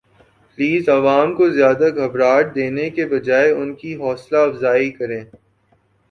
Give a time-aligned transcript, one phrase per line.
[0.57, 5.23] piles عوام کو زیادہ گھبراہٹ دینے کے بجاے ان کی حوصلہ افزائی کریں